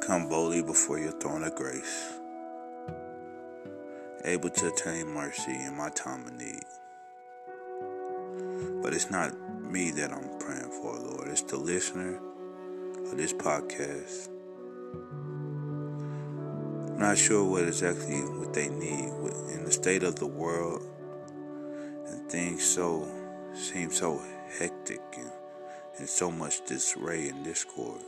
[0.00, 2.14] come boldly before your throne of grace,
[4.24, 6.64] able to attain mercy in my time of need.
[8.82, 9.32] But it's not
[9.62, 11.28] me that I'm praying for, Lord.
[11.28, 12.18] It's the listener
[13.04, 14.28] of this podcast.
[16.90, 19.10] I'm not sure what exactly what they need
[19.52, 20.82] in the state of the world,
[22.06, 23.08] and things so
[23.54, 24.22] seem so
[24.58, 25.30] hectic and,
[25.98, 28.00] and so much disarray and discord.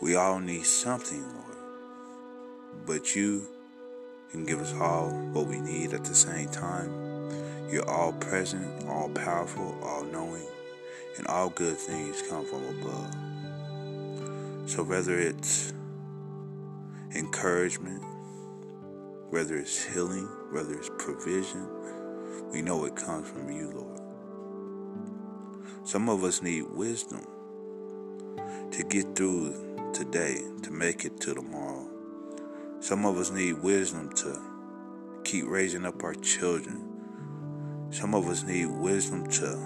[0.00, 1.56] We all need something, Lord.
[2.86, 3.48] But you
[4.30, 6.92] can give us all what we need at the same time.
[7.68, 10.46] You're all present, all powerful, all knowing,
[11.16, 13.12] and all good things come from above.
[14.70, 15.72] So whether it's
[17.14, 18.02] encouragement,
[19.30, 21.66] whether it's healing, whether it's provision,
[22.52, 24.00] we know it comes from you, Lord.
[25.84, 27.26] Some of us need wisdom
[28.70, 29.67] to get through
[29.98, 31.84] today to make it to tomorrow.
[32.78, 34.40] Some of us need wisdom to
[35.24, 37.88] keep raising up our children.
[37.90, 39.58] Some of us need wisdom to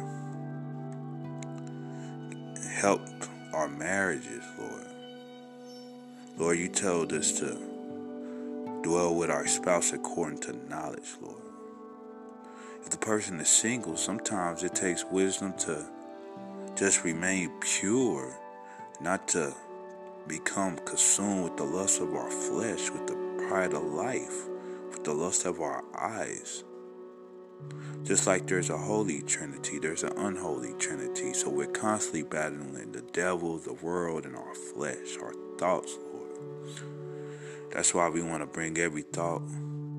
[2.66, 3.02] help
[3.52, 4.86] our marriages, Lord.
[6.38, 7.58] Lord, you told us to
[8.82, 11.42] dwell with our spouse according to knowledge, Lord.
[12.80, 15.84] If the person is single, sometimes it takes wisdom to
[16.74, 18.34] just remain pure,
[19.02, 19.54] not to
[20.28, 24.48] become consumed with the lust of our flesh, with the pride of life,
[24.90, 26.64] with the lust of our eyes.
[28.02, 31.32] Just like there's a holy trinity, there's an unholy trinity.
[31.32, 36.30] So we're constantly battling the devil, the world, and our flesh, our thoughts, Lord.
[37.70, 39.42] That's why we want to bring every thought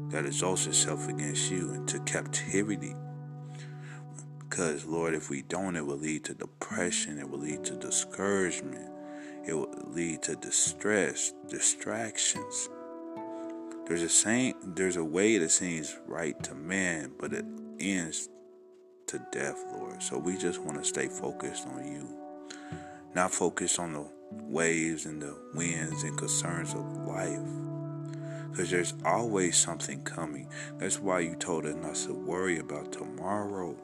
[0.09, 2.93] that exalts itself against you into captivity.
[4.37, 8.91] Because, Lord, if we don't, it will lead to depression, it will lead to discouragement,
[9.45, 12.69] it will lead to distress, distractions.
[13.85, 17.45] There's a saying, there's a way that seems right to man, but it
[17.79, 18.29] ends
[19.07, 20.01] to death, Lord.
[20.01, 22.07] So we just want to stay focused on you,
[23.13, 27.39] not focused on the waves and the winds and concerns of life.
[28.49, 30.47] Because there's always something coming.
[30.77, 33.75] That's why you told us not to worry about tomorrow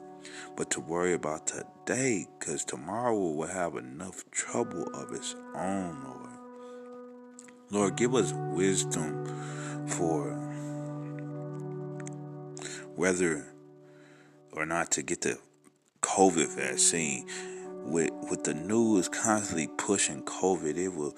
[0.56, 6.30] but to worry about today, because tomorrow will have enough trouble of its own, Lord.
[7.70, 9.24] Lord, give us wisdom
[9.86, 10.32] for
[12.96, 13.46] whether
[14.52, 15.38] or not to get the
[16.02, 17.26] COVID vaccine.
[17.82, 21.16] With with the news constantly pushing COVID, it will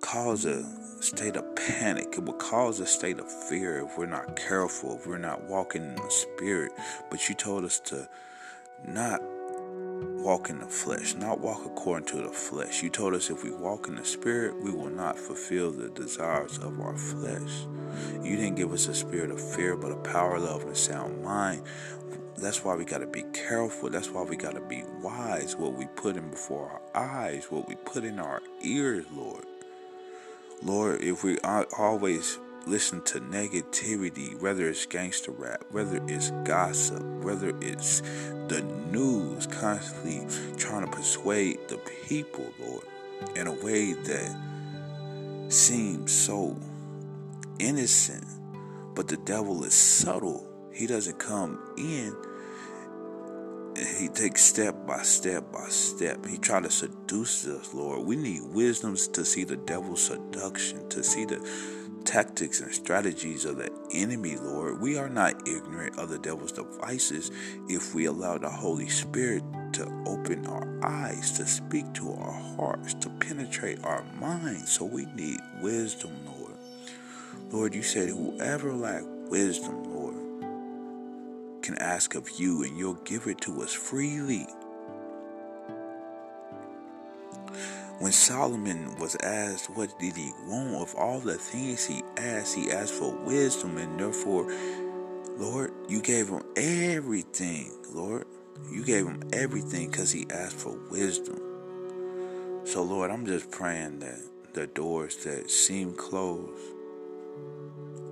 [0.00, 0.64] cause a
[1.02, 2.14] state of panic.
[2.16, 5.82] It will cause a state of fear if we're not careful, if we're not walking
[5.82, 6.72] in the spirit.
[7.10, 8.08] But you told us to
[8.86, 9.22] not
[10.28, 12.82] walk in the flesh, not walk according to the flesh.
[12.82, 16.58] You told us if we walk in the spirit, we will not fulfill the desires
[16.58, 17.66] of our flesh.
[18.22, 21.62] You didn't give us a spirit of fear, but a power, love, and sound mind.
[22.36, 23.90] That's why we got to be careful.
[23.90, 25.56] That's why we got to be wise.
[25.56, 29.44] What we put in before our eyes, what we put in our ears, Lord.
[30.62, 32.38] Lord, if we always
[32.68, 38.00] listen to negativity, whether it's gangster rap, whether it's gossip, whether it's
[38.48, 42.84] the news constantly trying to persuade the people, Lord,
[43.34, 46.56] in a way that seems so
[47.58, 48.26] innocent,
[48.94, 50.46] but the devil is subtle.
[50.72, 52.14] He doesn't come in
[53.78, 56.26] he takes step by step by step.
[56.26, 58.04] He try to seduce us, Lord.
[58.04, 61.38] We need wisdoms to see the devil's seduction, to see the
[62.08, 64.80] tactics and strategies of the enemy, Lord.
[64.80, 67.30] We are not ignorant of the devil's devices
[67.68, 69.42] if we allow the Holy Spirit
[69.74, 74.72] to open our eyes, to speak to our hearts, to penetrate our minds.
[74.72, 76.54] So we need wisdom, Lord.
[77.50, 80.14] Lord, you said, whoever lack wisdom, Lord,
[81.60, 84.46] can ask of you, and you'll give it to us freely.
[87.98, 92.70] When Solomon was asked what did he want of all the things he asked, he
[92.70, 94.46] asked for wisdom, and therefore,
[95.36, 98.24] Lord, you gave him everything, Lord.
[98.70, 101.40] You gave him everything because he asked for wisdom.
[102.64, 104.20] So, Lord, I'm just praying that
[104.52, 106.62] the doors that seem closed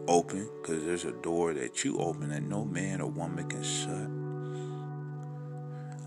[0.08, 4.10] open, because there's a door that you open that no man or woman can shut.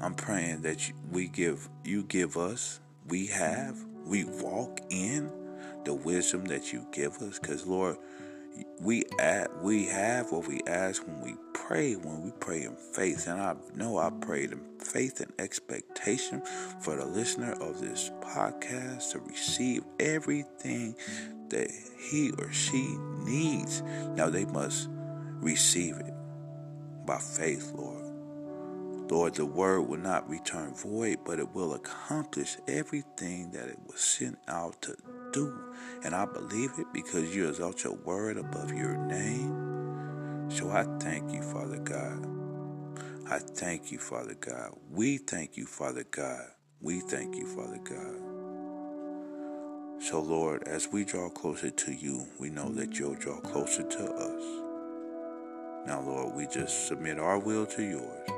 [0.01, 5.31] I'm praying that we give you give us we have, we walk in
[5.85, 7.39] the wisdom that you give us.
[7.39, 7.97] Because, Lord,
[8.79, 11.35] we at, we have what we ask when we
[11.69, 13.27] pray when we pray in faith.
[13.27, 16.41] And I know I prayed in faith and expectation
[16.81, 20.95] for the listener of this podcast to receive everything
[21.49, 21.69] that
[21.99, 23.83] he or she needs.
[24.15, 24.89] Now they must
[25.41, 26.13] receive it
[27.05, 28.08] by faith, Lord.
[29.09, 33.99] Lord, the word will not return void, but it will accomplish everything that it was
[34.01, 34.95] sent out to
[35.31, 35.59] do.
[36.03, 40.51] And I believe it because you exalt your word above your name.
[40.51, 42.27] So I thank you, Father God.
[43.27, 44.75] I thank you, Father God.
[44.91, 46.45] We thank you, Father God.
[46.79, 48.15] We thank you, Father God.
[50.03, 54.03] So, Lord, as we draw closer to you, we know that you'll draw closer to
[54.11, 54.43] us.
[55.87, 58.29] Now, Lord, we just submit our will to yours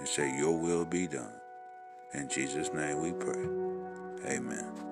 [0.00, 1.32] and say, Your will be done.
[2.14, 3.44] In Jesus' name we pray.
[4.26, 4.89] Amen.